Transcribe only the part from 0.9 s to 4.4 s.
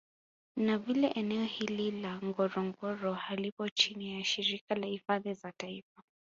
eneo hili la Ngorongoro halipo chini ya